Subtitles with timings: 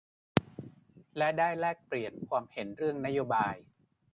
[1.17, 3.55] และได้แลกเปลี่ยนความเห็นเรื่องนโยบาย